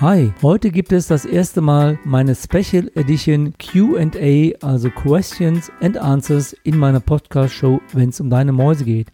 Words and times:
Hi, 0.00 0.32
heute 0.42 0.70
gibt 0.70 0.92
es 0.92 1.08
das 1.08 1.24
erste 1.24 1.60
Mal 1.60 1.98
meine 2.04 2.36
Special 2.36 2.88
Edition 2.94 3.54
QA, 3.58 4.52
also 4.64 4.90
Questions 4.90 5.72
and 5.80 5.98
Answers, 5.98 6.54
in 6.62 6.78
meiner 6.78 7.00
Podcast-Show, 7.00 7.80
wenn 7.94 8.10
es 8.10 8.20
um 8.20 8.30
deine 8.30 8.52
Mäuse 8.52 8.84
geht. 8.84 9.08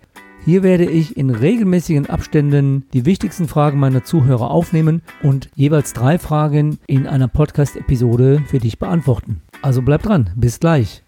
Hier 0.44 0.62
werde 0.62 0.84
ich 0.84 1.16
in 1.16 1.30
regelmäßigen 1.30 2.10
Abständen 2.10 2.84
die 2.92 3.06
wichtigsten 3.06 3.48
Fragen 3.48 3.78
meiner 3.78 4.04
Zuhörer 4.04 4.50
aufnehmen 4.50 5.00
und 5.22 5.48
jeweils 5.54 5.94
drei 5.94 6.18
Fragen 6.18 6.78
in 6.86 7.06
einer 7.06 7.28
Podcast-Episode 7.28 8.42
für 8.46 8.58
dich 8.58 8.78
beantworten. 8.78 9.40
Also 9.62 9.80
bleib 9.80 10.02
dran, 10.02 10.32
bis 10.36 10.60
gleich. 10.60 11.03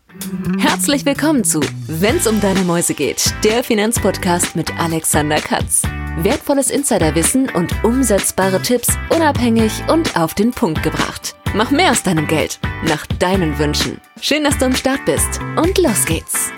Herzlich 0.58 1.04
willkommen 1.04 1.44
zu 1.44 1.60
Wenn's 1.86 2.26
um 2.26 2.40
deine 2.40 2.60
Mäuse 2.60 2.94
geht, 2.94 3.32
der 3.44 3.62
Finanzpodcast 3.62 4.56
mit 4.56 4.78
Alexander 4.78 5.36
Katz. 5.36 5.82
Wertvolles 6.18 6.70
Insiderwissen 6.70 7.48
und 7.50 7.72
umsetzbare 7.84 8.60
Tipps 8.62 8.88
unabhängig 9.14 9.72
und 9.88 10.18
auf 10.18 10.34
den 10.34 10.50
Punkt 10.50 10.82
gebracht. 10.82 11.36
Mach 11.54 11.70
mehr 11.70 11.90
aus 11.90 12.02
deinem 12.02 12.26
Geld, 12.26 12.58
nach 12.86 13.06
deinen 13.06 13.58
Wünschen. 13.58 14.00
Schön, 14.20 14.44
dass 14.44 14.58
du 14.58 14.66
am 14.66 14.74
Start 14.74 15.04
bist 15.04 15.40
und 15.56 15.78
los 15.78 16.04
geht's. 16.06 16.50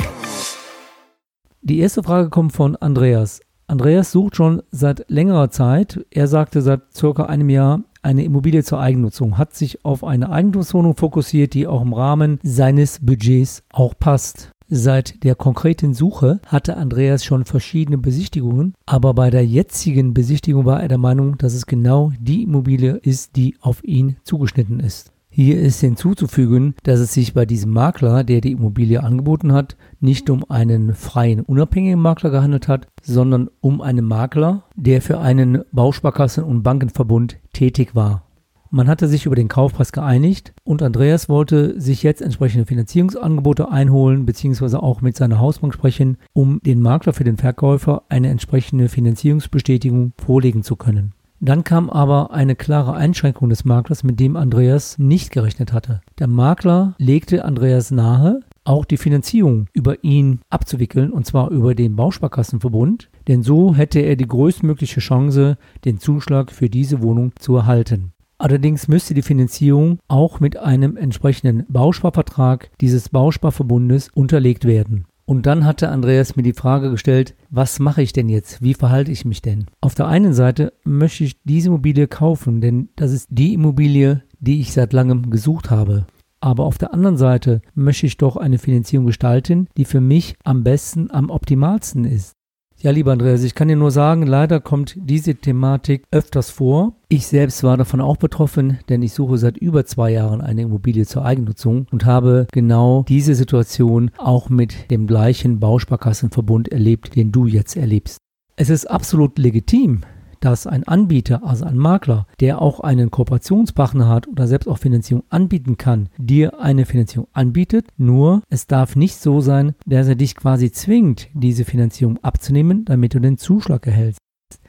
Die 1.60 1.80
erste 1.80 2.02
Frage 2.02 2.30
kommt 2.30 2.52
von 2.52 2.76
Andreas. 2.76 3.40
Andreas 3.66 4.12
sucht 4.12 4.36
schon 4.36 4.62
seit 4.70 5.04
längerer 5.08 5.50
Zeit, 5.50 6.04
er 6.10 6.26
sagte 6.26 6.62
seit 6.62 6.80
circa 6.94 7.24
einem 7.24 7.50
Jahr, 7.50 7.82
eine 8.02 8.24
Immobilie 8.24 8.62
zur 8.62 8.80
Eigennutzung, 8.80 9.38
hat 9.38 9.54
sich 9.54 9.84
auf 9.84 10.04
eine 10.04 10.30
Eigentumswohnung 10.30 10.96
fokussiert, 10.96 11.54
die 11.54 11.66
auch 11.66 11.82
im 11.82 11.92
Rahmen 11.92 12.38
seines 12.42 13.00
Budgets 13.04 13.62
auch 13.72 13.94
passt. 13.98 14.52
Seit 14.70 15.24
der 15.24 15.34
konkreten 15.34 15.94
Suche 15.94 16.40
hatte 16.46 16.76
Andreas 16.76 17.24
schon 17.24 17.46
verschiedene 17.46 17.96
Besichtigungen, 17.96 18.74
aber 18.84 19.14
bei 19.14 19.30
der 19.30 19.46
jetzigen 19.46 20.12
Besichtigung 20.12 20.66
war 20.66 20.82
er 20.82 20.88
der 20.88 20.98
Meinung, 20.98 21.38
dass 21.38 21.54
es 21.54 21.64
genau 21.64 22.12
die 22.20 22.42
Immobilie 22.42 22.92
ist, 22.96 23.36
die 23.36 23.56
auf 23.60 23.82
ihn 23.82 24.18
zugeschnitten 24.24 24.80
ist. 24.80 25.10
Hier 25.40 25.60
ist 25.60 25.78
hinzuzufügen, 25.78 26.74
dass 26.82 26.98
es 26.98 27.12
sich 27.12 27.32
bei 27.32 27.46
diesem 27.46 27.70
Makler, 27.70 28.24
der 28.24 28.40
die 28.40 28.50
Immobilie 28.50 29.04
angeboten 29.04 29.52
hat, 29.52 29.76
nicht 30.00 30.30
um 30.30 30.44
einen 30.50 30.94
freien, 30.94 31.42
unabhängigen 31.42 32.00
Makler 32.00 32.30
gehandelt 32.30 32.66
hat, 32.66 32.88
sondern 33.02 33.48
um 33.60 33.80
einen 33.80 34.04
Makler, 34.04 34.64
der 34.74 35.00
für 35.00 35.20
einen 35.20 35.62
Bausparkassen- 35.70 36.42
und 36.42 36.64
Bankenverbund 36.64 37.38
tätig 37.52 37.94
war. 37.94 38.24
Man 38.72 38.88
hatte 38.88 39.06
sich 39.06 39.26
über 39.26 39.36
den 39.36 39.46
Kaufpreis 39.46 39.92
geeinigt 39.92 40.54
und 40.64 40.82
Andreas 40.82 41.28
wollte 41.28 41.80
sich 41.80 42.02
jetzt 42.02 42.20
entsprechende 42.20 42.66
Finanzierungsangebote 42.66 43.70
einholen 43.70 44.26
bzw. 44.26 44.78
auch 44.78 45.02
mit 45.02 45.16
seiner 45.16 45.38
Hausbank 45.38 45.72
sprechen, 45.72 46.16
um 46.32 46.60
den 46.66 46.82
Makler 46.82 47.12
für 47.12 47.22
den 47.22 47.36
Verkäufer 47.36 48.02
eine 48.08 48.28
entsprechende 48.28 48.88
Finanzierungsbestätigung 48.88 50.14
vorlegen 50.18 50.64
zu 50.64 50.74
können. 50.74 51.14
Dann 51.40 51.62
kam 51.62 51.88
aber 51.88 52.32
eine 52.32 52.56
klare 52.56 52.94
Einschränkung 52.94 53.48
des 53.48 53.64
Maklers, 53.64 54.02
mit 54.02 54.18
dem 54.18 54.36
Andreas 54.36 54.98
nicht 54.98 55.30
gerechnet 55.30 55.72
hatte. 55.72 56.00
Der 56.18 56.26
Makler 56.26 56.94
legte 56.98 57.44
Andreas 57.44 57.90
nahe, 57.90 58.40
auch 58.64 58.84
die 58.84 58.96
Finanzierung 58.96 59.66
über 59.72 60.02
ihn 60.02 60.40
abzuwickeln, 60.50 61.12
und 61.12 61.26
zwar 61.26 61.50
über 61.50 61.74
den 61.74 61.96
Bausparkassenverbund, 61.96 63.08
denn 63.28 63.42
so 63.42 63.74
hätte 63.74 64.00
er 64.00 64.16
die 64.16 64.26
größtmögliche 64.26 65.00
Chance, 65.00 65.56
den 65.84 65.98
Zuschlag 65.98 66.50
für 66.50 66.68
diese 66.68 67.02
Wohnung 67.02 67.32
zu 67.38 67.56
erhalten. 67.56 68.12
Allerdings 68.36 68.86
müsste 68.86 69.14
die 69.14 69.22
Finanzierung 69.22 69.98
auch 70.06 70.38
mit 70.38 70.56
einem 70.56 70.96
entsprechenden 70.96 71.64
Bausparvertrag 71.68 72.70
dieses 72.80 73.08
Bausparverbundes 73.08 74.10
unterlegt 74.14 74.64
werden. 74.64 75.06
Und 75.28 75.44
dann 75.44 75.66
hatte 75.66 75.90
Andreas 75.90 76.36
mir 76.36 76.42
die 76.42 76.54
Frage 76.54 76.90
gestellt, 76.90 77.34
was 77.50 77.80
mache 77.80 78.00
ich 78.00 78.14
denn 78.14 78.30
jetzt? 78.30 78.62
Wie 78.62 78.72
verhalte 78.72 79.12
ich 79.12 79.26
mich 79.26 79.42
denn? 79.42 79.66
Auf 79.82 79.94
der 79.94 80.06
einen 80.06 80.32
Seite 80.32 80.72
möchte 80.84 81.22
ich 81.22 81.38
diese 81.42 81.68
Immobilie 81.68 82.08
kaufen, 82.08 82.62
denn 82.62 82.88
das 82.96 83.12
ist 83.12 83.28
die 83.28 83.52
Immobilie, 83.52 84.22
die 84.40 84.62
ich 84.62 84.72
seit 84.72 84.94
langem 84.94 85.28
gesucht 85.28 85.68
habe. 85.68 86.06
Aber 86.40 86.64
auf 86.64 86.78
der 86.78 86.94
anderen 86.94 87.18
Seite 87.18 87.60
möchte 87.74 88.06
ich 88.06 88.16
doch 88.16 88.38
eine 88.38 88.56
Finanzierung 88.56 89.04
gestalten, 89.04 89.68
die 89.76 89.84
für 89.84 90.00
mich 90.00 90.34
am 90.44 90.64
besten, 90.64 91.10
am 91.10 91.28
optimalsten 91.28 92.06
ist. 92.06 92.37
Ja, 92.80 92.92
lieber 92.92 93.10
Andreas, 93.10 93.42
ich 93.42 93.56
kann 93.56 93.66
dir 93.66 93.74
nur 93.74 93.90
sagen, 93.90 94.24
leider 94.24 94.60
kommt 94.60 94.94
diese 94.96 95.34
Thematik 95.34 96.04
öfters 96.12 96.50
vor. 96.50 96.94
Ich 97.08 97.26
selbst 97.26 97.64
war 97.64 97.76
davon 97.76 98.00
auch 98.00 98.18
betroffen, 98.18 98.78
denn 98.88 99.02
ich 99.02 99.14
suche 99.14 99.36
seit 99.36 99.56
über 99.56 99.84
zwei 99.84 100.12
Jahren 100.12 100.40
eine 100.40 100.62
Immobilie 100.62 101.04
zur 101.04 101.24
Eigennutzung 101.24 101.88
und 101.90 102.04
habe 102.04 102.46
genau 102.52 103.04
diese 103.08 103.34
Situation 103.34 104.12
auch 104.16 104.48
mit 104.48 104.92
dem 104.92 105.08
gleichen 105.08 105.58
Bausparkassenverbund 105.58 106.68
erlebt, 106.68 107.16
den 107.16 107.32
du 107.32 107.46
jetzt 107.46 107.76
erlebst. 107.76 108.18
Es 108.54 108.70
ist 108.70 108.88
absolut 108.88 109.38
legitim, 109.38 110.02
dass 110.40 110.66
ein 110.66 110.84
Anbieter, 110.84 111.44
also 111.44 111.64
ein 111.64 111.76
Makler, 111.76 112.26
der 112.40 112.60
auch 112.60 112.80
einen 112.80 113.10
Kooperationspartner 113.10 114.08
hat 114.08 114.28
oder 114.28 114.46
selbst 114.46 114.68
auch 114.68 114.78
Finanzierung 114.78 115.24
anbieten 115.28 115.76
kann, 115.76 116.08
dir 116.18 116.60
eine 116.60 116.86
Finanzierung 116.86 117.28
anbietet. 117.32 117.88
Nur 117.96 118.42
es 118.48 118.66
darf 118.66 118.96
nicht 118.96 119.16
so 119.16 119.40
sein, 119.40 119.74
dass 119.86 120.08
er 120.08 120.14
dich 120.14 120.34
quasi 120.34 120.70
zwingt, 120.70 121.28
diese 121.34 121.64
Finanzierung 121.64 122.18
abzunehmen, 122.22 122.84
damit 122.84 123.14
du 123.14 123.20
den 123.20 123.38
Zuschlag 123.38 123.86
erhältst. 123.86 124.20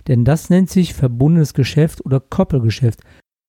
Denn 0.07 0.25
das 0.25 0.49
nennt 0.49 0.69
sich 0.69 0.93
verbundenes 0.93 1.53
Geschäft 1.53 2.05
oder 2.05 2.19
Koppelgeschäft. 2.19 3.01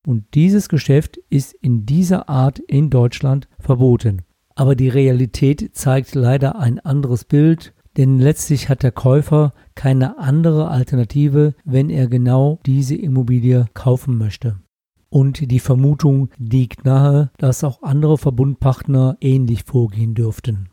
Und 0.07 0.25
dieses 0.35 0.69
Geschäft 0.69 1.19
ist 1.29 1.53
in 1.55 1.87
dieser 1.87 2.29
Art 2.29 2.59
in 2.59 2.91
Deutschland 2.91 3.49
verboten. 3.59 4.23
Aber 4.55 4.75
die 4.75 4.89
Realität 4.89 5.71
zeigt 5.75 6.15
leider 6.15 6.59
ein 6.59 6.79
anderes 6.81 7.25
Bild 7.25 7.73
denn 7.97 8.19
letztlich 8.19 8.69
hat 8.69 8.83
der 8.83 8.93
Käufer 8.93 9.53
keine 9.75 10.19
andere 10.19 10.69
Alternative, 10.69 11.55
wenn 11.65 11.91
er 11.91 12.06
genau 12.06 12.59
diese 12.67 12.95
Immobilie 12.95 13.67
kaufen 13.75 14.17
möchte. 14.17 14.61
Und 15.09 15.51
die 15.51 15.59
Vermutung 15.59 16.31
liegt 16.39 16.84
nahe, 16.84 17.31
dass 17.37 17.65
auch 17.65 17.83
andere 17.83 18.17
Verbundpartner 18.17 19.17
ähnlich 19.21 19.65
vorgehen 19.65 20.15
dürften. 20.15 20.69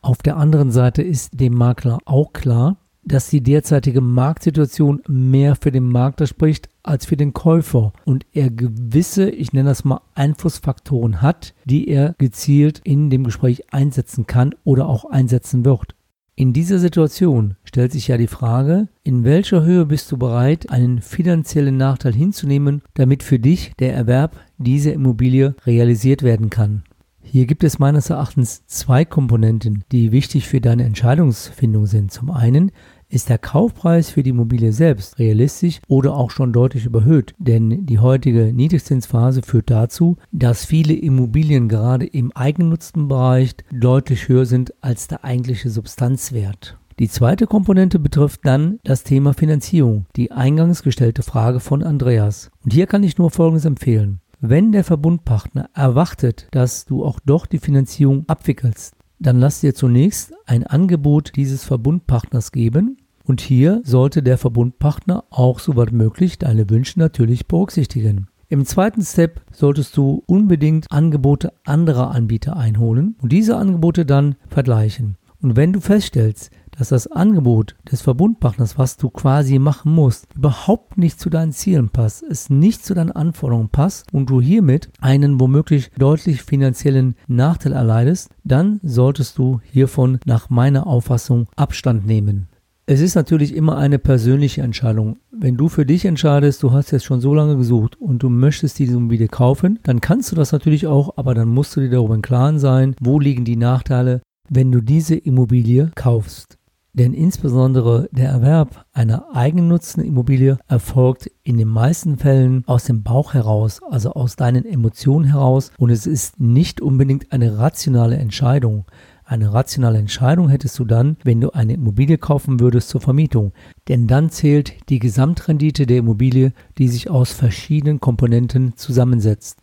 Auf 0.00 0.18
der 0.18 0.36
anderen 0.36 0.70
Seite 0.70 1.02
ist 1.02 1.40
dem 1.40 1.54
Makler 1.54 1.98
auch 2.04 2.32
klar, 2.32 2.76
dass 3.02 3.30
die 3.30 3.42
derzeitige 3.42 4.00
Marktsituation 4.00 5.02
mehr 5.08 5.56
für 5.56 5.72
den 5.72 5.88
Makler 5.88 6.26
spricht 6.26 6.68
als 6.82 7.06
für 7.06 7.16
den 7.16 7.32
Käufer 7.32 7.92
und 8.04 8.24
er 8.32 8.50
gewisse, 8.50 9.28
ich 9.30 9.52
nenne 9.52 9.70
das 9.70 9.84
mal 9.84 10.00
Einflussfaktoren 10.14 11.20
hat, 11.20 11.54
die 11.64 11.88
er 11.88 12.14
gezielt 12.18 12.80
in 12.84 13.10
dem 13.10 13.24
Gespräch 13.24 13.72
einsetzen 13.72 14.26
kann 14.26 14.54
oder 14.64 14.88
auch 14.88 15.04
einsetzen 15.04 15.64
wird. 15.64 15.94
In 16.40 16.54
dieser 16.54 16.78
Situation 16.78 17.56
stellt 17.64 17.92
sich 17.92 18.08
ja 18.08 18.16
die 18.16 18.26
Frage, 18.26 18.88
in 19.02 19.24
welcher 19.24 19.62
Höhe 19.62 19.84
bist 19.84 20.10
du 20.10 20.16
bereit, 20.16 20.70
einen 20.70 21.02
finanziellen 21.02 21.76
Nachteil 21.76 22.14
hinzunehmen, 22.14 22.80
damit 22.94 23.22
für 23.22 23.38
dich 23.38 23.72
der 23.78 23.92
Erwerb 23.92 24.40
dieser 24.56 24.94
Immobilie 24.94 25.54
realisiert 25.66 26.22
werden 26.22 26.48
kann. 26.48 26.84
Hier 27.20 27.44
gibt 27.44 27.62
es 27.62 27.78
meines 27.78 28.08
Erachtens 28.08 28.64
zwei 28.64 29.04
Komponenten, 29.04 29.84
die 29.92 30.12
wichtig 30.12 30.48
für 30.48 30.62
deine 30.62 30.84
Entscheidungsfindung 30.84 31.84
sind. 31.84 32.10
Zum 32.10 32.30
einen 32.30 32.72
ist 33.10 33.28
der 33.28 33.38
Kaufpreis 33.38 34.10
für 34.10 34.22
die 34.22 34.30
Immobilie 34.30 34.72
selbst 34.72 35.18
realistisch 35.18 35.80
oder 35.88 36.14
auch 36.14 36.30
schon 36.30 36.52
deutlich 36.52 36.86
überhöht? 36.86 37.34
Denn 37.38 37.84
die 37.84 37.98
heutige 37.98 38.52
Niedrigzinsphase 38.52 39.42
führt 39.42 39.68
dazu, 39.68 40.16
dass 40.32 40.64
viele 40.64 40.94
Immobilien 40.94 41.68
gerade 41.68 42.06
im 42.06 42.32
eigennutzten 42.32 43.08
Bereich 43.08 43.56
deutlich 43.72 44.28
höher 44.28 44.46
sind 44.46 44.72
als 44.80 45.08
der 45.08 45.24
eigentliche 45.24 45.70
Substanzwert. 45.70 46.78
Die 47.00 47.08
zweite 47.08 47.46
Komponente 47.46 47.98
betrifft 47.98 48.40
dann 48.44 48.78
das 48.84 49.04
Thema 49.04 49.32
Finanzierung, 49.32 50.06
die 50.16 50.32
eingangs 50.32 50.82
gestellte 50.82 51.22
Frage 51.22 51.58
von 51.58 51.82
Andreas. 51.82 52.50
Und 52.62 52.72
hier 52.72 52.86
kann 52.86 53.02
ich 53.02 53.18
nur 53.18 53.30
Folgendes 53.30 53.64
empfehlen. 53.64 54.20
Wenn 54.40 54.70
der 54.70 54.84
Verbundpartner 54.84 55.70
erwartet, 55.74 56.46
dass 56.50 56.84
du 56.84 57.04
auch 57.04 57.18
doch 57.24 57.46
die 57.46 57.58
Finanzierung 57.58 58.24
abwickelst, 58.26 58.94
dann 59.18 59.38
lass 59.38 59.60
dir 59.60 59.74
zunächst 59.74 60.32
ein 60.46 60.66
Angebot 60.66 61.32
dieses 61.36 61.64
Verbundpartners 61.64 62.52
geben 62.52 62.96
und 63.30 63.40
hier 63.40 63.80
sollte 63.84 64.24
der 64.24 64.38
Verbundpartner 64.38 65.22
auch 65.30 65.60
soweit 65.60 65.92
möglich 65.92 66.40
deine 66.40 66.68
Wünsche 66.68 66.98
natürlich 66.98 67.46
berücksichtigen. 67.46 68.26
Im 68.48 68.66
zweiten 68.66 69.02
Step 69.02 69.42
solltest 69.52 69.96
du 69.96 70.24
unbedingt 70.26 70.90
Angebote 70.90 71.52
anderer 71.64 72.10
Anbieter 72.10 72.56
einholen 72.56 73.14
und 73.22 73.30
diese 73.30 73.56
Angebote 73.56 74.04
dann 74.04 74.34
vergleichen. 74.48 75.16
Und 75.40 75.54
wenn 75.54 75.72
du 75.72 75.80
feststellst, 75.80 76.50
dass 76.72 76.88
das 76.88 77.06
Angebot 77.06 77.76
des 77.88 78.02
Verbundpartners, 78.02 78.78
was 78.78 78.96
du 78.96 79.10
quasi 79.10 79.60
machen 79.60 79.94
musst, 79.94 80.26
überhaupt 80.34 80.98
nicht 80.98 81.20
zu 81.20 81.30
deinen 81.30 81.52
Zielen 81.52 81.90
passt, 81.90 82.24
es 82.24 82.50
nicht 82.50 82.84
zu 82.84 82.94
deinen 82.94 83.12
Anforderungen 83.12 83.68
passt 83.68 84.12
und 84.12 84.28
du 84.28 84.40
hiermit 84.40 84.90
einen 85.00 85.38
womöglich 85.38 85.92
deutlich 85.96 86.42
finanziellen 86.42 87.14
Nachteil 87.28 87.74
erleidest, 87.74 88.30
dann 88.42 88.80
solltest 88.82 89.38
du 89.38 89.60
hiervon 89.70 90.18
nach 90.24 90.50
meiner 90.50 90.88
Auffassung 90.88 91.46
Abstand 91.54 92.06
nehmen. 92.06 92.49
Es 92.92 93.00
ist 93.00 93.14
natürlich 93.14 93.54
immer 93.54 93.78
eine 93.78 94.00
persönliche 94.00 94.62
Entscheidung. 94.62 95.18
Wenn 95.30 95.56
du 95.56 95.68
für 95.68 95.86
dich 95.86 96.04
entscheidest, 96.06 96.60
du 96.60 96.72
hast 96.72 96.90
jetzt 96.90 97.04
schon 97.04 97.20
so 97.20 97.32
lange 97.32 97.56
gesucht 97.56 97.94
und 98.00 98.20
du 98.20 98.28
möchtest 98.28 98.80
diese 98.80 98.94
Immobilie 98.94 99.28
kaufen, 99.28 99.78
dann 99.84 100.00
kannst 100.00 100.32
du 100.32 100.34
das 100.34 100.50
natürlich 100.50 100.88
auch, 100.88 101.16
aber 101.16 101.36
dann 101.36 101.46
musst 101.46 101.76
du 101.76 101.80
dir 101.80 101.88
darüber 101.88 102.16
im 102.16 102.22
Klaren 102.22 102.58
sein, 102.58 102.96
wo 103.00 103.20
liegen 103.20 103.44
die 103.44 103.54
Nachteile, 103.54 104.22
wenn 104.48 104.72
du 104.72 104.80
diese 104.80 105.14
Immobilie 105.14 105.92
kaufst. 105.94 106.58
Denn 106.92 107.14
insbesondere 107.14 108.08
der 108.10 108.30
Erwerb 108.30 108.84
einer 108.92 109.36
eigennutzenden 109.36 110.10
Immobilie 110.10 110.58
erfolgt 110.66 111.30
in 111.44 111.58
den 111.58 111.68
meisten 111.68 112.18
Fällen 112.18 112.64
aus 112.66 112.86
dem 112.86 113.04
Bauch 113.04 113.34
heraus, 113.34 113.80
also 113.88 114.14
aus 114.14 114.34
deinen 114.34 114.64
Emotionen 114.64 115.26
heraus 115.26 115.70
und 115.78 115.90
es 115.90 116.08
ist 116.08 116.40
nicht 116.40 116.80
unbedingt 116.80 117.30
eine 117.30 117.56
rationale 117.56 118.16
Entscheidung. 118.16 118.86
Eine 119.30 119.52
rationale 119.52 119.98
Entscheidung 119.98 120.48
hättest 120.48 120.76
du 120.80 120.84
dann, 120.84 121.16
wenn 121.22 121.40
du 121.40 121.52
eine 121.52 121.74
Immobilie 121.74 122.18
kaufen 122.18 122.58
würdest 122.58 122.88
zur 122.88 123.00
Vermietung. 123.00 123.52
Denn 123.86 124.08
dann 124.08 124.30
zählt 124.30 124.88
die 124.88 124.98
Gesamtrendite 124.98 125.86
der 125.86 125.98
Immobilie, 125.98 126.52
die 126.78 126.88
sich 126.88 127.10
aus 127.10 127.30
verschiedenen 127.30 128.00
Komponenten 128.00 128.76
zusammensetzt. 128.76 129.60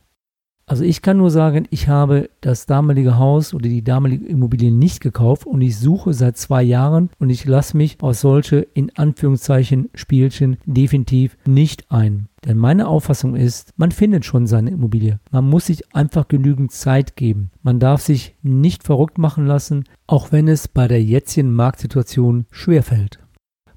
Also 0.69 0.83
ich 0.83 1.01
kann 1.01 1.15
nur 1.15 1.31
sagen, 1.31 1.65
ich 1.69 1.87
habe 1.87 2.29
das 2.41 2.65
damalige 2.65 3.17
Haus 3.17 3.53
oder 3.53 3.69
die 3.69 3.85
damalige 3.85 4.25
Immobilie 4.25 4.69
nicht 4.69 4.99
gekauft 4.99 5.47
und 5.47 5.61
ich 5.61 5.79
suche 5.79 6.13
seit 6.13 6.35
zwei 6.35 6.61
Jahren 6.61 7.09
und 7.19 7.29
ich 7.29 7.45
lasse 7.45 7.77
mich 7.77 7.97
auf 8.01 8.17
solche 8.17 8.67
in 8.73 8.91
Anführungszeichen 8.97 9.89
Spielchen 9.95 10.57
definitiv 10.65 11.37
nicht 11.45 11.89
ein. 11.89 12.27
Denn 12.43 12.57
meine 12.57 12.89
Auffassung 12.89 13.37
ist, 13.37 13.71
man 13.77 13.91
findet 13.91 14.25
schon 14.25 14.45
seine 14.45 14.71
Immobilie. 14.71 15.21
Man 15.31 15.49
muss 15.49 15.67
sich 15.67 15.95
einfach 15.95 16.27
genügend 16.27 16.73
Zeit 16.73 17.15
geben. 17.15 17.49
Man 17.63 17.79
darf 17.79 18.01
sich 18.01 18.35
nicht 18.41 18.83
verrückt 18.83 19.17
machen 19.17 19.45
lassen, 19.45 19.85
auch 20.05 20.33
wenn 20.33 20.49
es 20.49 20.67
bei 20.67 20.89
der 20.89 21.01
jetzigen 21.01 21.53
Marktsituation 21.53 22.45
schwerfällt. 22.51 23.19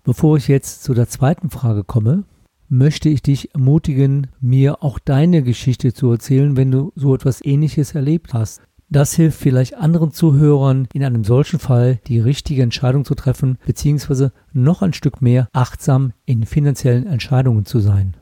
Bevor 0.02 0.38
ich 0.38 0.48
jetzt 0.48 0.82
zu 0.82 0.92
der 0.92 1.08
zweiten 1.08 1.50
Frage 1.50 1.84
komme, 1.84 2.24
möchte 2.70 3.08
ich 3.08 3.20
dich 3.20 3.54
ermutigen, 3.54 4.28
mir 4.40 4.82
auch 4.82 4.98
deine 4.98 5.42
Geschichte 5.42 5.92
zu 5.92 6.10
erzählen, 6.10 6.56
wenn 6.56 6.70
du 6.70 6.92
so 6.94 7.14
etwas 7.14 7.44
Ähnliches 7.44 7.94
erlebt 7.94 8.32
hast. 8.32 8.62
Das 8.88 9.14
hilft 9.14 9.38
vielleicht 9.38 9.74
anderen 9.74 10.12
Zuhörern 10.12 10.88
in 10.92 11.04
einem 11.04 11.24
solchen 11.24 11.58
Fall 11.58 12.00
die 12.06 12.20
richtige 12.20 12.62
Entscheidung 12.62 13.04
zu 13.04 13.14
treffen, 13.14 13.58
beziehungsweise 13.66 14.32
noch 14.52 14.82
ein 14.82 14.92
Stück 14.92 15.20
mehr 15.20 15.48
achtsam 15.52 16.12
in 16.24 16.46
finanziellen 16.46 17.06
Entscheidungen 17.06 17.66
zu 17.66 17.80
sein. 17.80 18.16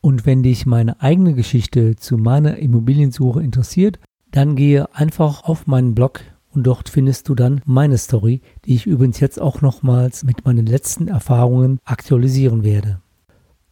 Und 0.00 0.26
wenn 0.26 0.42
dich 0.42 0.66
meine 0.66 1.00
eigene 1.00 1.34
Geschichte 1.34 1.96
zu 1.96 2.16
meiner 2.16 2.56
Immobiliensuche 2.56 3.42
interessiert, 3.42 3.98
dann 4.30 4.56
gehe 4.56 4.94
einfach 4.94 5.44
auf 5.44 5.66
meinen 5.66 5.94
Blog 5.94 6.20
und 6.50 6.66
dort 6.66 6.88
findest 6.88 7.28
du 7.28 7.34
dann 7.34 7.60
meine 7.64 7.98
Story, 7.98 8.40
die 8.64 8.74
ich 8.74 8.86
übrigens 8.86 9.20
jetzt 9.20 9.40
auch 9.40 9.60
nochmals 9.60 10.24
mit 10.24 10.44
meinen 10.44 10.66
letzten 10.66 11.08
Erfahrungen 11.08 11.78
aktualisieren 11.84 12.64
werde. 12.64 13.00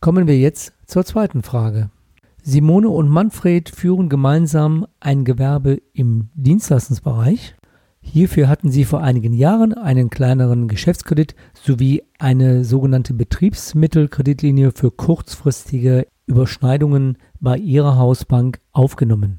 Kommen 0.02 0.26
wir 0.26 0.36
jetzt 0.36 0.72
zur 0.84 1.04
zweiten 1.04 1.44
Frage. 1.44 1.88
Simone 2.42 2.88
und 2.88 3.08
Manfred 3.08 3.68
führen 3.68 4.08
gemeinsam 4.08 4.84
ein 4.98 5.24
Gewerbe 5.24 5.80
im 5.92 6.28
Dienstleistungsbereich. 6.34 7.54
Hierfür 8.00 8.48
hatten 8.48 8.72
sie 8.72 8.84
vor 8.84 9.00
einigen 9.00 9.32
Jahren 9.32 9.72
einen 9.74 10.10
kleineren 10.10 10.66
Geschäftskredit 10.66 11.36
sowie 11.54 12.02
eine 12.18 12.64
sogenannte 12.64 13.14
Betriebsmittelkreditlinie 13.14 14.72
für 14.72 14.90
kurzfristige 14.90 16.08
Überschneidungen 16.26 17.16
bei 17.38 17.56
ihrer 17.58 17.96
Hausbank 17.96 18.58
aufgenommen. 18.72 19.38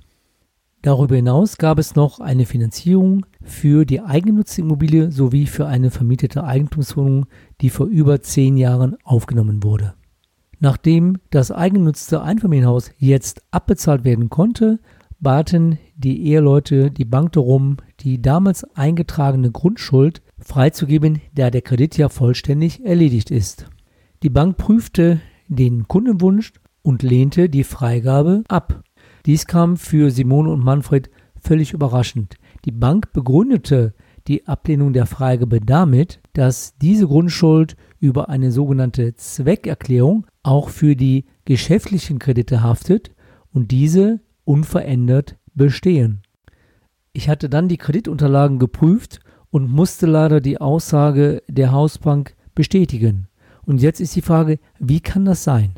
Darüber 0.81 1.17
hinaus 1.17 1.57
gab 1.57 1.77
es 1.77 1.95
noch 1.95 2.21
eine 2.21 2.45
Finanzierung 2.45 3.25
für 3.41 3.83
die 3.83 3.99
eigengenutzte 3.99 4.61
Immobilie 4.61 5.11
sowie 5.11 5.45
für 5.45 5.67
eine 5.67 5.91
vermietete 5.91 6.45
Eigentumswohnung, 6.45 7.25
die 7.59 7.69
vor 7.69 7.87
über 7.87 8.21
zehn 8.21 8.55
Jahren 8.55 8.95
aufgenommen 9.03 9.61
wurde. 9.61 9.95
Nachdem 10.63 11.17
das 11.29 11.51
eigennutzte 11.51 12.21
Einfamilienhaus 12.21 12.91
jetzt 12.97 13.43
abbezahlt 13.51 14.05
werden 14.05 14.29
konnte, 14.29 14.79
baten 15.19 15.77
die 15.97 16.25
Eheleute 16.27 16.89
die 16.89 17.03
Bank 17.03 17.33
darum, 17.33 17.75
die 17.99 18.21
damals 18.21 18.63
eingetragene 18.73 19.51
Grundschuld 19.51 20.21
freizugeben, 20.39 21.19
da 21.35 21.49
der 21.49 21.63
Kredit 21.63 21.97
ja 21.97 22.07
vollständig 22.07 22.85
erledigt 22.85 23.29
ist. 23.29 23.65
Die 24.23 24.29
Bank 24.29 24.55
prüfte 24.55 25.19
den 25.49 25.89
Kundenwunsch 25.89 26.53
und 26.81 27.03
lehnte 27.03 27.49
die 27.49 27.65
Freigabe 27.65 28.45
ab. 28.47 28.85
Dies 29.25 29.45
kam 29.47 29.75
für 29.75 30.11
Simone 30.11 30.49
und 30.49 30.63
Manfred 30.63 31.09
völlig 31.41 31.73
überraschend. 31.73 32.35
Die 32.63 32.71
Bank 32.71 33.11
begründete 33.11 33.93
die 34.29 34.47
Ablehnung 34.47 34.93
der 34.93 35.07
Freigabe 35.07 35.59
damit, 35.59 36.21
dass 36.31 36.77
diese 36.77 37.05
Grundschuld 37.05 37.75
über 38.03 38.27
eine 38.27 38.51
sogenannte 38.51 39.15
Zweckerklärung 39.15 40.27
auch 40.43 40.67
für 40.67 40.97
die 40.97 41.23
geschäftlichen 41.45 42.19
Kredite 42.19 42.61
haftet 42.61 43.11
und 43.53 43.71
diese 43.71 44.19
unverändert 44.43 45.37
bestehen. 45.53 46.21
Ich 47.13 47.29
hatte 47.29 47.47
dann 47.47 47.69
die 47.69 47.77
Kreditunterlagen 47.77 48.59
geprüft 48.59 49.21
und 49.51 49.71
musste 49.71 50.05
leider 50.05 50.41
die 50.41 50.59
Aussage 50.59 51.43
der 51.47 51.71
Hausbank 51.71 52.35
bestätigen. 52.53 53.29
Und 53.65 53.81
jetzt 53.81 54.01
ist 54.01 54.17
die 54.17 54.21
Frage, 54.21 54.59
wie 54.79 54.99
kann 54.99 55.23
das 55.23 55.45
sein? 55.45 55.75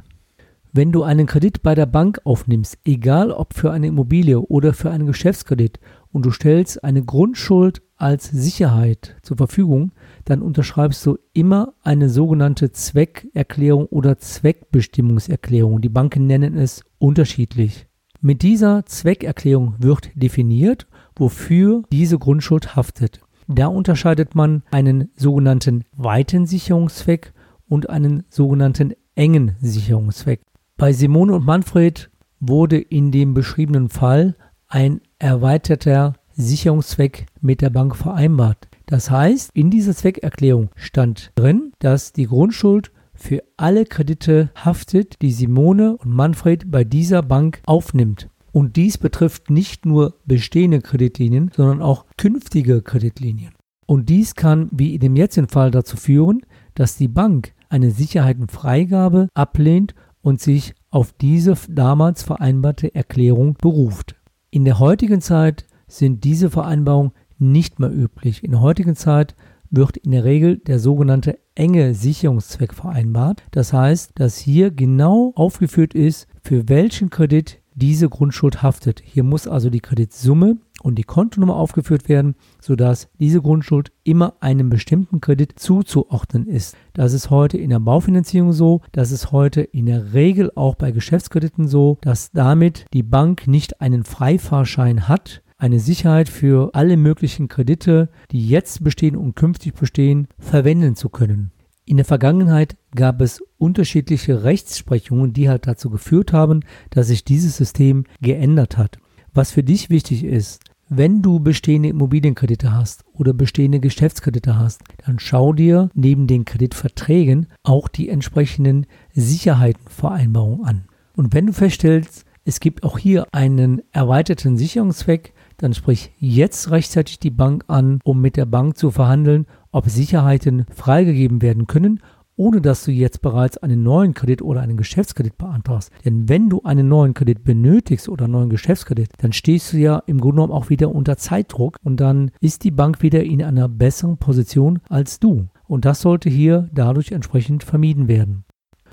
Wenn 0.74 0.92
du 0.92 1.04
einen 1.04 1.28
Kredit 1.28 1.62
bei 1.62 1.76
der 1.76 1.86
Bank 1.86 2.22
aufnimmst, 2.24 2.80
egal 2.86 3.30
ob 3.30 3.54
für 3.54 3.72
eine 3.72 3.86
Immobilie 3.86 4.40
oder 4.40 4.74
für 4.74 4.90
einen 4.90 5.06
Geschäftskredit, 5.06 5.80
und 6.16 6.26
du 6.26 6.32
stellst 6.32 6.82
eine 6.82 7.04
Grundschuld 7.04 7.82
als 7.98 8.30
Sicherheit 8.30 9.18
zur 9.22 9.36
Verfügung, 9.36 9.92
dann 10.24 10.42
unterschreibst 10.42 11.06
du 11.06 11.18
immer 11.34 11.74
eine 11.84 12.08
sogenannte 12.08 12.72
Zweckerklärung 12.72 13.88
oder 13.88 14.18
Zweckbestimmungserklärung. 14.18 15.82
Die 15.82 15.90
Banken 15.90 16.26
nennen 16.26 16.56
es 16.56 16.86
unterschiedlich. 17.00 17.88
Mit 18.22 18.44
dieser 18.44 18.86
Zweckerklärung 18.86 19.76
wird 19.80 20.10
definiert, 20.16 20.88
wofür 21.18 21.84
diese 21.92 22.18
Grundschuld 22.18 22.78
haftet. 22.78 23.20
Da 23.50 23.68
unterscheidet 23.68 24.36
man 24.36 24.64
einen 24.72 25.10
sogenannten 25.18 25.84
weiten 25.98 26.46
Sicherungszweck 26.46 27.34
und 27.68 27.90
einen 27.90 28.24
sogenannten 28.30 28.94
engen 29.16 29.58
Sicherungszweck. 29.60 30.40
Bei 30.78 30.94
Simone 30.94 31.34
und 31.36 31.46
Manfred 31.46 32.10
wurde 32.40 32.80
in 32.80 33.12
dem 33.12 33.34
beschriebenen 33.34 33.90
Fall 33.90 34.38
ein 34.76 35.00
erweiterter 35.20 36.16
Sicherungszweck 36.34 37.28
mit 37.40 37.62
der 37.62 37.70
Bank 37.70 37.96
vereinbart. 37.96 38.68
Das 38.88 39.10
heißt, 39.10 39.52
in 39.54 39.70
dieser 39.70 39.96
Zweckerklärung 39.96 40.70
stand 40.76 41.32
drin, 41.36 41.72
dass 41.80 42.12
die 42.12 42.26
Grundschuld 42.26 42.92
für 43.14 43.42
alle 43.56 43.86
Kredite 43.86 44.52
haftet, 44.54 45.22
die 45.22 45.32
Simone 45.32 45.96
und 45.96 46.12
Manfred 46.12 46.70
bei 46.70 46.84
dieser 46.84 47.22
Bank 47.22 47.62
aufnimmt. 47.66 48.28
Und 48.52 48.76
dies 48.76 48.98
betrifft 48.98 49.50
nicht 49.50 49.86
nur 49.86 50.16
bestehende 50.26 50.82
Kreditlinien, 50.82 51.52
sondern 51.56 51.82
auch 51.82 52.04
künftige 52.18 52.82
Kreditlinien. 52.82 53.54
Und 53.86 54.10
dies 54.10 54.36
kann, 54.36 54.68
wie 54.74 54.94
in 54.94 55.00
dem 55.00 55.16
jetzigen 55.16 55.48
Fall, 55.48 55.72
dazu 55.72 55.96
führen, 55.96 56.42
dass 56.74 56.98
die 56.98 57.08
Bank 57.08 57.54
eine 57.70 57.92
Sicherheitenfreigabe 57.92 59.30
ablehnt 59.36 59.96
und 60.22 60.42
sich 60.42 60.76
auf 60.90 61.14
diese 61.14 61.56
damals 61.70 62.24
vereinbarte 62.24 62.94
Erklärung 62.94 63.54
beruft. 63.54 64.16
In 64.56 64.64
der 64.64 64.80
heutigen 64.80 65.20
Zeit 65.20 65.66
sind 65.86 66.24
diese 66.24 66.50
Vereinbarungen 66.50 67.12
nicht 67.38 67.78
mehr 67.78 67.92
üblich. 67.92 68.42
In 68.42 68.52
der 68.52 68.62
heutigen 68.62 68.96
Zeit 68.96 69.36
wird 69.70 69.98
in 69.98 70.12
der 70.12 70.24
Regel 70.24 70.60
der 70.60 70.80
sogenannte 70.80 71.40
enge 71.56 71.94
Sicherungszweck 71.94 72.74
vereinbart. 72.74 73.44
Das 73.52 73.74
heißt, 73.74 74.12
dass 74.16 74.38
hier 74.38 74.72
genau 74.72 75.34
aufgeführt 75.36 75.94
ist, 75.94 76.30
für 76.42 76.70
welchen 76.70 77.10
Kredit 77.10 77.60
diese 77.74 78.08
Grundschuld 78.08 78.64
haftet. 78.64 79.02
Hier 79.04 79.24
muss 79.24 79.46
also 79.46 79.70
die 79.70 79.82
Kreditsumme 79.82 80.56
und 80.86 80.96
die 80.96 81.04
Kontonummer 81.04 81.56
aufgeführt 81.56 82.08
werden, 82.10 82.36
sodass 82.62 83.10
diese 83.20 83.42
Grundschuld 83.42 83.92
immer 84.04 84.36
einem 84.40 84.70
bestimmten 84.70 85.20
Kredit 85.20 85.58
zuzuordnen 85.58 86.46
ist. 86.46 86.78
Das 86.94 87.14
ist 87.14 87.32
heute 87.32 87.58
in 87.58 87.72
der 87.72 87.80
Baufinanzierung 87.80 88.54
so, 88.54 88.82
das 88.92 89.10
ist 89.10 89.32
heute 89.32 89.62
in 89.62 89.88
der 89.88 90.14
Regel 90.14 90.52
auch 90.54 90.76
bei 90.76 90.92
Geschäftskrediten 90.92 91.68
so, 91.68 91.98
dass 92.02 92.32
damit 92.32 92.86
die 92.94 93.02
Bank 93.02 93.48
nicht 93.48 93.82
einen 93.82 94.04
Freifahrschein 94.04 95.08
hat, 95.08 95.42
eine 95.58 95.80
Sicherheit 95.80 96.30
für 96.30 96.76
alle 96.76 96.98
möglichen 96.98 97.48
Kredite, 97.48 98.10
die 98.30 98.48
jetzt 98.48 98.84
bestehen 98.84 99.16
und 99.16 99.36
künftig 99.36 99.74
bestehen, 99.74 100.28
verwenden 100.38 100.96
zu 100.96 101.10
können. 101.10 101.52
In 101.86 101.98
der 101.98 102.06
Vergangenheit 102.06 102.78
gab 102.94 103.22
es 103.22 103.42
unterschiedliche 103.58 104.44
Rechtsprechungen, 104.44 105.34
die 105.34 105.50
halt 105.50 105.66
dazu 105.66 105.90
geführt 105.90 106.32
haben, 106.32 106.60
dass 106.92 107.08
sich 107.08 107.26
dieses 107.26 107.58
System 107.58 108.04
geändert 108.22 108.78
hat. 108.78 109.00
Was 109.36 109.52
für 109.52 109.64
dich 109.64 109.90
wichtig 109.90 110.24
ist, 110.24 110.62
wenn 110.90 111.22
du 111.22 111.40
bestehende 111.40 111.90
Immobilienkredite 111.90 112.72
hast 112.72 113.04
oder 113.14 113.34
bestehende 113.34 113.80
Geschäftskredite 113.80 114.58
hast, 114.58 114.82
dann 115.06 115.18
schau 115.18 115.52
dir 115.52 115.90
neben 115.94 116.28
den 116.28 116.46
Kreditverträgen 116.46 117.48
auch 117.64 117.88
die 117.88 118.10
entsprechenden 118.10 118.86
Sicherheitenvereinbarungen 119.14 120.66
an. 120.66 120.86
Und 121.16 121.34
wenn 121.34 121.48
du 121.48 121.54
feststellst, 121.54 122.26
es 122.44 122.60
gibt 122.60 122.84
auch 122.84 123.00
hier 123.00 123.26
einen 123.32 123.82
erweiterten 123.92 124.58
Sicherungszweck, 124.58 125.34
dann 125.58 125.74
sprich 125.74 126.12
jetzt 126.20 126.70
rechtzeitig 126.70 127.20
die 127.20 127.32
Bank 127.32 127.64
an, 127.68 128.00
um 128.04 128.22
mit 128.22 128.38
der 128.38 128.46
Bank 128.46 128.78
zu 128.78 128.92
verhandeln, 128.92 129.48
ob 129.72 129.90
Sicherheiten 129.90 130.66
freigegeben 130.70 131.42
werden 131.42 131.66
können, 131.66 132.02
ohne 132.38 132.62
dass 132.62 132.84
du 132.84 132.92
jetzt 132.92 133.22
bereits 133.22 133.58
einen 133.58 133.84
neuen 133.84 134.14
Kredit 134.14 134.42
oder 134.42 134.62
einen 134.62 134.78
Geschäftskredit 134.78 135.38
beantragst. 135.38 135.92
Denn 136.04 136.28
wenn 136.30 136.50
du 136.50 136.62
einen 136.64 136.88
neuen 136.88 137.14
Kredit 137.14 137.44
benötigst 137.44 138.10
oder 138.10 138.26
einen 138.26 138.34
neuen 138.34 138.50
Geschäftskredit, 138.50 139.10
dann 139.18 139.34
stehst 139.34 139.74
du 139.74 139.78
ja 139.78 140.04
im 140.06 140.20
Grunde 140.20 140.36
genommen 140.36 140.54
auch 140.54 140.70
wieder 140.70 140.94
unter 140.94 141.18
Zeitdruck 141.18 141.78
und 141.84 142.00
dann 142.00 142.32
ist 142.42 142.64
die 142.64 142.72
Bank 142.72 143.02
wieder 143.02 143.24
in 143.24 143.44
einer 143.44 143.70
besseren 143.70 144.18
Position 144.18 144.80
als 144.90 145.20
du. 145.20 145.48
und 145.68 145.86
das 145.86 146.02
sollte 146.02 146.30
hier 146.30 146.70
dadurch 146.74 147.12
entsprechend 147.12 147.64
vermieden 147.64 148.08
werden. 148.08 148.46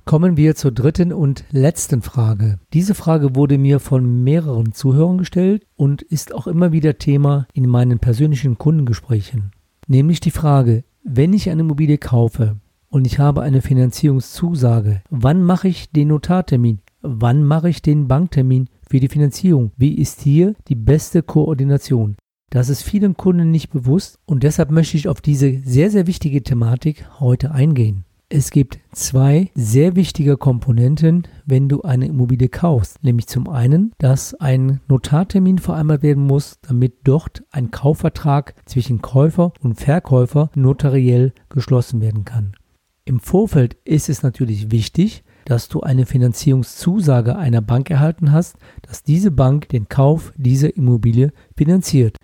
Kommen 0.05 0.37
wir 0.37 0.57
zur 0.57 0.73
dritten 0.73 1.13
und 1.13 1.45
letzten 1.53 2.03
Frage. 2.03 2.59
Diese 2.73 2.95
Frage 2.95 3.37
wurde 3.37 3.57
mir 3.59 3.79
von 3.79 4.25
mehreren 4.25 4.73
Zuhörern 4.73 5.19
gestellt 5.19 5.65
und 5.77 6.03
ist 6.03 6.35
auch 6.35 6.47
immer 6.47 6.73
wieder 6.73 6.99
Thema 6.99 7.47
in 7.53 7.69
meinen 7.69 7.99
persönlichen 7.99 8.59
Kundengesprächen. 8.59 9.53
Nämlich 9.87 10.21
die 10.21 10.31
Frage, 10.31 10.85
wenn 11.05 11.33
ich 11.33 11.51
eine 11.51 11.61
Immobilie 11.61 11.99
kaufe 11.99 12.57
und 12.93 13.07
ich 13.07 13.19
habe 13.19 13.41
eine 13.41 13.63
Finanzierungszusage, 13.63 15.03
wann 15.09 15.43
mache 15.43 15.67
ich 15.67 15.91
den 15.91 16.09
Notartermin? 16.09 16.81
Wann 17.01 17.43
mache 17.43 17.71
ich 17.71 17.83
den 17.83 18.07
Banktermin 18.07 18.69
für 18.87 19.01
die 19.01 19.09
Finanzierung? 19.09 19.73
Wie 19.77 19.95
ist 19.95 20.21
hier 20.21 20.55
die 20.69 20.75
beste 20.75 21.23
Koordination? 21.23 22.17
Das 22.51 22.69
ist 22.69 22.83
vielen 22.83 23.17
Kunden 23.17 23.51
nicht 23.51 23.71
bewusst 23.71 24.19
und 24.27 24.43
deshalb 24.43 24.71
möchte 24.71 24.99
ich 24.99 25.09
auf 25.09 25.23
diese 25.23 25.59
sehr, 25.65 25.91
sehr 25.91 26.07
wichtige 26.07 26.43
Thematik 26.43 27.07
heute 27.19 27.53
eingehen. 27.53 28.05
Es 28.29 28.51
gibt 28.51 28.79
zwei 28.93 29.51
sehr 29.55 29.97
wichtige 29.97 30.37
Komponenten, 30.37 31.27
wenn 31.47 31.69
du 31.69 31.83
eine 31.83 32.07
Immobilie 32.07 32.49
kaufst. 32.49 33.03
Nämlich 33.03 33.27
zum 33.27 33.49
einen, 33.49 33.93
dass 33.99 34.35
ein 34.35 34.81
Notartermin 34.89 35.59
vereinbart 35.59 36.03
werden 36.03 36.27
muss, 36.27 36.59
damit 36.63 36.95
dort 37.05 37.43
ein 37.51 37.71
Kaufvertrag 37.71 38.55
zwischen 38.67 39.03
Käufer 39.03 39.53
und 39.61 39.81
Verkäufer 39.81 40.51
notariell 40.55 41.33
geschlossen 41.49 42.01
werden 42.01 42.25
kann. 42.25 42.55
Im 43.05 43.19
Vorfeld 43.19 43.77
ist 43.85 44.09
es 44.09 44.23
natürlich 44.23 44.71
wichtig, 44.71 45.25
dass 45.45 45.69
du 45.69 45.81
eine 45.81 46.07
Finanzierungszusage 46.07 47.35
einer 47.35 47.61
Bank 47.61 47.91
erhalten 47.91 48.31
hast, 48.31 48.57
dass 48.83 49.03
diese 49.03 49.33
Bank 49.33 49.69
den 49.71 49.89
Kauf 49.89 50.33
dieser 50.37 50.77
Immobilie 50.77 51.33
finanziert. 51.57 52.17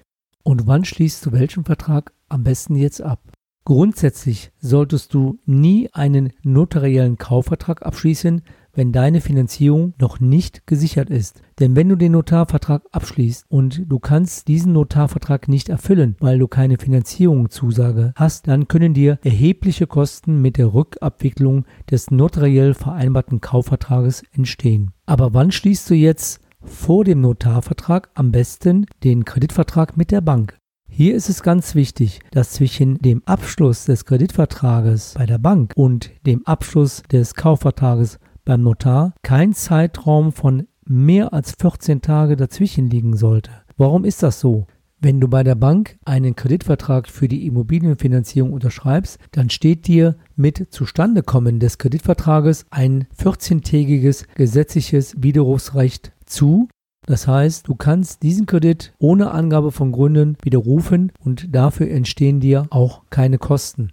Und 0.45 0.69
wann 0.69 0.85
schließt 0.85 1.27
du 1.27 1.33
welchen 1.33 1.65
Vertrag 1.65 2.13
am 2.29 2.45
besten 2.45 2.77
jetzt 2.77 3.03
ab? 3.03 3.21
Grundsätzlich 3.65 4.53
solltest 4.61 5.13
du 5.15 5.41
nie 5.45 5.91
einen 5.93 6.33
notariellen 6.43 7.19
Kaufvertrag 7.19 7.85
abschließen, 7.85 8.43
wenn 8.79 8.93
deine 8.93 9.21
Finanzierung 9.21 9.93
noch 10.01 10.21
nicht 10.21 10.67
gesichert 10.69 11.11
ist. 11.11 11.43
Denn 11.59 11.75
wenn 11.75 11.89
du 11.89 11.97
den 11.97 12.13
Notarvertrag 12.13 12.85
abschließt 12.93 13.45
und 13.49 13.83
du 13.91 13.99
kannst 13.99 14.47
diesen 14.47 14.73
Notarvertrag 14.73 15.49
nicht 15.49 15.69
erfüllen, 15.69 16.15
weil 16.21 16.39
du 16.39 16.47
keine 16.47 16.79
Finanzierungszusage 16.79 18.13
hast, 18.15 18.47
dann 18.47 18.69
können 18.69 18.95
dir 18.95 19.19
erhebliche 19.25 19.89
Kosten 19.89 20.41
mit 20.41 20.59
der 20.59 20.73
Rückabwicklung 20.73 21.65
des 21.91 22.13
notariell 22.13 22.73
vereinbarten 22.73 23.41
Kaufvertrages 23.41 24.23
entstehen. 24.33 24.93
Aber 25.07 25.35
wann 25.35 25.51
schließt 25.51 25.91
du 25.91 25.95
jetzt 25.95 26.41
vor 26.63 27.05
dem 27.05 27.21
Notarvertrag 27.21 28.11
am 28.15 28.31
besten 28.31 28.87
den 29.03 29.25
Kreditvertrag 29.25 29.97
mit 29.97 30.13
der 30.13 30.21
Bank? 30.21 30.57
Hier 30.91 31.15
ist 31.15 31.29
es 31.29 31.43
ganz 31.43 31.75
wichtig, 31.75 32.21
dass 32.31 32.53
zwischen 32.53 32.99
dem 32.99 33.23
Abschluss 33.25 33.85
des 33.85 34.05
Kreditvertrages 34.05 35.15
bei 35.17 35.27
der 35.27 35.39
Bank 35.39 35.73
und 35.77 36.11
dem 36.27 36.47
Abschluss 36.47 37.03
des 37.11 37.35
Kaufvertrages 37.35 38.19
beim 38.49 38.63
Notar 38.63 39.13
kein 39.23 39.53
Zeitraum 39.53 40.33
von 40.33 40.67
mehr 40.87 41.35
als 41.35 41.53
14 41.61 42.01
Tage 42.01 42.35
dazwischen 42.35 42.89
liegen 42.89 43.15
sollte. 43.15 43.51
Warum 43.77 44.05
ist 44.07 44.23
das 44.23 44.41
so? 44.41 44.67
Wenn 45.01 45.21
du 45.21 45.29
bei 45.29 45.45
der 45.45 45.55
Bank 45.55 45.99
einen 46.07 46.35
Kreditvertrag 46.35 47.09
für 47.09 47.29
die 47.29 47.47
Immobilienfinanzierung 47.47 48.53
unterschreibst, 48.53 49.19
dann 49.33 49.51
steht 49.51 49.87
dir 49.87 50.17
mit 50.35 50.69
Zustandekommen 50.71 51.61
des 51.61 51.77
Kreditvertrages 51.77 52.65
ein 52.71 53.07
14-tägiges 53.17 54.27
gesetzliches 54.35 55.15
Widerrufsrecht 55.23 56.13
zu, 56.25 56.69
das 57.07 57.29
heißt, 57.29 57.69
du 57.69 57.75
kannst 57.75 58.23
diesen 58.23 58.47
Kredit 58.47 58.95
ohne 58.99 59.31
Angabe 59.31 59.73
von 59.73 59.93
Gründen 59.93 60.37
widerrufen 60.43 61.13
und 61.23 61.55
dafür 61.55 61.91
entstehen 61.91 62.41
dir 62.41 62.67
auch 62.71 63.03
keine 63.11 63.39
Kosten. 63.39 63.93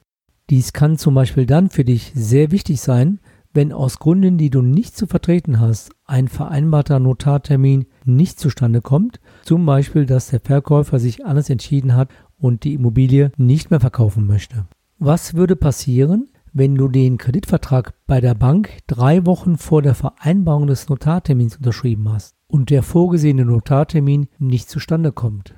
Dies 0.49 0.73
kann 0.73 0.97
zum 0.97 1.15
Beispiel 1.15 1.45
dann 1.45 1.69
für 1.69 1.83
dich 1.83 2.11
sehr 2.13 2.51
wichtig 2.51 2.79
sein, 2.79 3.19
wenn 3.55 3.71
aus 3.71 3.99
Gründen, 3.99 4.37
die 4.37 4.49
du 4.49 4.61
nicht 4.61 4.95
zu 4.95 5.07
vertreten 5.07 5.59
hast, 5.59 5.91
ein 6.05 6.27
vereinbarter 6.27 6.99
Notartermin 6.99 7.85
nicht 8.03 8.39
zustande 8.39 8.81
kommt, 8.81 9.19
zum 9.43 9.65
Beispiel, 9.65 10.05
dass 10.05 10.29
der 10.29 10.41
Verkäufer 10.41 10.99
sich 10.99 11.25
anders 11.25 11.49
entschieden 11.49 11.95
hat 11.95 12.09
und 12.37 12.63
die 12.63 12.73
Immobilie 12.73 13.31
nicht 13.37 13.71
mehr 13.71 13.79
verkaufen 13.79 14.27
möchte. 14.27 14.67
Was 14.99 15.33
würde 15.33 15.55
passieren, 15.55 16.29
wenn 16.53 16.75
du 16.75 16.87
den 16.87 17.17
Kreditvertrag 17.17 17.93
bei 18.05 18.21
der 18.21 18.35
Bank 18.35 18.69
drei 18.87 19.25
Wochen 19.25 19.57
vor 19.57 19.81
der 19.81 19.95
Vereinbarung 19.95 20.67
des 20.67 20.87
Notartermins 20.87 21.57
unterschrieben 21.57 22.07
hast? 22.09 22.35
und 22.47 22.69
der 22.69 22.83
vorgesehene 22.83 23.45
Notartermin 23.45 24.27
nicht 24.39 24.69
zustande 24.69 25.11
kommt. 25.11 25.53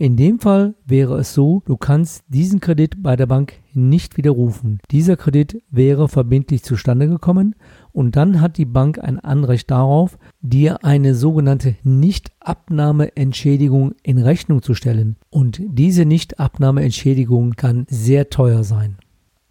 In 0.00 0.16
dem 0.16 0.38
Fall 0.38 0.74
wäre 0.86 1.18
es 1.18 1.34
so, 1.34 1.62
du 1.66 1.76
kannst 1.76 2.24
diesen 2.28 2.60
Kredit 2.60 3.02
bei 3.02 3.16
der 3.16 3.26
Bank 3.26 3.52
nicht 3.74 4.16
widerrufen. 4.16 4.78
Dieser 4.90 5.18
Kredit 5.18 5.62
wäre 5.70 6.08
verbindlich 6.08 6.62
zustande 6.62 7.06
gekommen 7.06 7.54
und 7.92 8.16
dann 8.16 8.40
hat 8.40 8.56
die 8.56 8.64
Bank 8.64 8.98
ein 8.98 9.18
Anrecht 9.18 9.70
darauf, 9.70 10.16
dir 10.40 10.86
eine 10.86 11.14
sogenannte 11.14 11.76
Nichtabnahmeentschädigung 11.82 13.94
in 14.02 14.16
Rechnung 14.16 14.62
zu 14.62 14.72
stellen. 14.72 15.16
Und 15.28 15.60
diese 15.66 16.06
Nichtabnahmeentschädigung 16.06 17.56
kann 17.56 17.84
sehr 17.90 18.30
teuer 18.30 18.64
sein. 18.64 18.96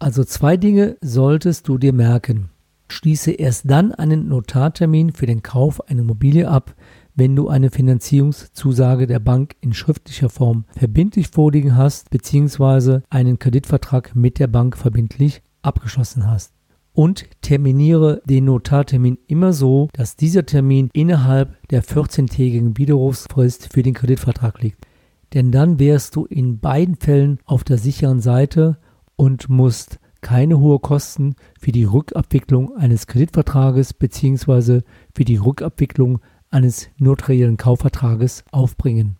Also 0.00 0.24
zwei 0.24 0.56
Dinge 0.56 0.96
solltest 1.00 1.68
du 1.68 1.78
dir 1.78 1.92
merken. 1.92 2.50
Schließe 2.88 3.30
erst 3.30 3.70
dann 3.70 3.92
einen 3.92 4.26
Notartermin 4.26 5.12
für 5.12 5.26
den 5.26 5.44
Kauf 5.44 5.88
einer 5.88 6.00
Immobilie 6.00 6.48
ab, 6.48 6.74
wenn 7.20 7.36
du 7.36 7.48
eine 7.48 7.70
Finanzierungszusage 7.70 9.06
der 9.06 9.18
Bank 9.18 9.54
in 9.60 9.74
schriftlicher 9.74 10.30
Form 10.30 10.64
verbindlich 10.74 11.28
vorliegen 11.28 11.76
hast 11.76 12.08
bzw. 12.08 13.00
einen 13.10 13.38
Kreditvertrag 13.38 14.16
mit 14.16 14.38
der 14.38 14.46
Bank 14.46 14.78
verbindlich 14.78 15.42
abgeschlossen 15.60 16.26
hast. 16.26 16.54
Und 16.94 17.26
terminiere 17.42 18.22
den 18.24 18.46
Notartermin 18.46 19.18
immer 19.26 19.52
so, 19.52 19.90
dass 19.92 20.16
dieser 20.16 20.46
Termin 20.46 20.88
innerhalb 20.94 21.58
der 21.68 21.84
14-tägigen 21.84 22.78
Widerrufsfrist 22.78 23.70
für 23.70 23.82
den 23.82 23.92
Kreditvertrag 23.92 24.62
liegt. 24.62 24.86
Denn 25.34 25.52
dann 25.52 25.78
wärst 25.78 26.16
du 26.16 26.24
in 26.24 26.58
beiden 26.58 26.96
Fällen 26.96 27.38
auf 27.44 27.64
der 27.64 27.76
sicheren 27.76 28.20
Seite 28.20 28.78
und 29.16 29.50
musst 29.50 30.00
keine 30.22 30.58
hohen 30.58 30.80
Kosten 30.80 31.34
für 31.60 31.72
die 31.72 31.84
Rückabwicklung 31.84 32.74
eines 32.78 33.06
Kreditvertrages 33.06 33.92
bzw. 33.92 34.80
für 35.14 35.24
die 35.26 35.36
Rückabwicklung 35.36 36.20
eines 36.50 36.90
notariellen 36.98 37.56
Kaufvertrages 37.56 38.44
aufbringen. 38.50 39.16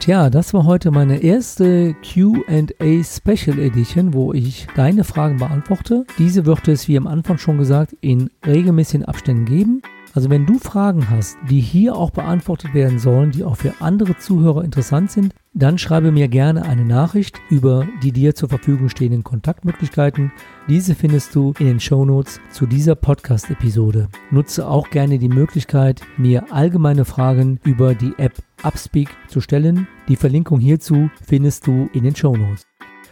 Tja, 0.00 0.30
das 0.30 0.54
war 0.54 0.64
heute 0.64 0.90
meine 0.92 1.18
erste 1.22 1.94
QA 1.94 3.02
Special 3.02 3.58
Edition, 3.58 4.14
wo 4.14 4.32
ich 4.32 4.66
deine 4.76 5.02
Fragen 5.02 5.38
beantworte. 5.38 6.04
Diese 6.18 6.46
wird 6.46 6.68
es, 6.68 6.86
wie 6.86 6.96
am 6.96 7.08
Anfang 7.08 7.38
schon 7.38 7.58
gesagt, 7.58 7.96
in 8.00 8.30
regelmäßigen 8.46 9.04
Abständen 9.04 9.44
geben. 9.44 9.82
Also 10.14 10.30
wenn 10.30 10.46
du 10.46 10.58
Fragen 10.58 11.10
hast, 11.10 11.36
die 11.48 11.60
hier 11.60 11.94
auch 11.94 12.10
beantwortet 12.10 12.74
werden 12.74 12.98
sollen, 12.98 13.30
die 13.30 13.44
auch 13.44 13.56
für 13.56 13.74
andere 13.80 14.16
Zuhörer 14.16 14.64
interessant 14.64 15.10
sind, 15.10 15.34
dann 15.54 15.78
schreibe 15.78 16.12
mir 16.12 16.28
gerne 16.28 16.62
eine 16.62 16.84
Nachricht 16.84 17.40
über 17.50 17.86
die 18.02 18.12
dir 18.12 18.34
zur 18.34 18.48
Verfügung 18.48 18.88
stehenden 18.88 19.24
Kontaktmöglichkeiten. 19.24 20.32
Diese 20.68 20.94
findest 20.94 21.34
du 21.34 21.52
in 21.58 21.66
den 21.66 21.80
Shownotes 21.80 22.40
zu 22.50 22.66
dieser 22.66 22.94
Podcast-Episode. 22.94 24.08
Nutze 24.30 24.68
auch 24.68 24.90
gerne 24.90 25.18
die 25.18 25.28
Möglichkeit, 25.28 26.02
mir 26.16 26.52
allgemeine 26.52 27.04
Fragen 27.04 27.60
über 27.64 27.94
die 27.94 28.14
App 28.18 28.34
Upspeak 28.62 29.08
zu 29.28 29.40
stellen. 29.40 29.86
Die 30.08 30.16
Verlinkung 30.16 30.60
hierzu 30.60 31.10
findest 31.22 31.66
du 31.66 31.88
in 31.92 32.04
den 32.04 32.16
Shownotes. 32.16 32.66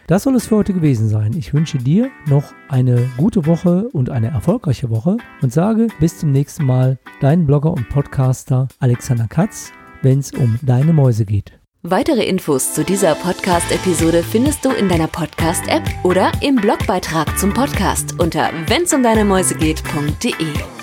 Das 0.07 0.23
soll 0.23 0.37
es 0.37 0.47
für 0.47 0.57
heute 0.57 0.73
gewesen 0.73 1.09
sein. 1.09 1.33
Ich 1.37 1.53
wünsche 1.53 1.79
dir 1.79 2.11
noch 2.27 2.53
eine 2.69 3.09
gute 3.17 3.47
Woche 3.47 3.89
und 3.93 4.11
eine 4.11 4.29
erfolgreiche 4.29 4.89
Woche 4.89 5.17
und 5.43 5.53
sage 5.53 5.89
bis 5.99 6.19
zum 6.19 6.31
nächsten 6.31 6.65
Mal, 6.65 6.99
dein 7.21 7.47
Blogger 7.47 7.73
und 7.73 7.89
Podcaster 7.89 8.69
Alexander 8.79 9.27
Katz, 9.27 9.73
wenn 10.03 10.21
es 10.21 10.33
um 10.33 10.59
deine 10.63 10.93
Mäuse 10.93 11.25
geht. 11.25 11.59
Weitere 11.83 12.25
Infos 12.25 12.75
zu 12.75 12.85
dieser 12.85 13.15
Podcast-Episode 13.15 14.23
findest 14.23 14.65
du 14.65 14.71
in 14.71 14.89
deiner 14.89 15.09
Podcast-App 15.09 15.83
oder 16.05 16.33
im 16.41 16.57
Blogbeitrag 16.57 17.39
zum 17.39 17.53
Podcast 17.53 18.21
unter 18.21 18.51
wennsumdeinemäusegeht.de. 18.67 20.76